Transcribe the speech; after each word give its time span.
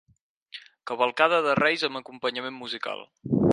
Cavalcada 0.91 1.43
de 1.49 1.53
Reis 1.61 1.85
amb 1.89 2.01
acompanyament 2.01 2.61
musical. 2.65 3.09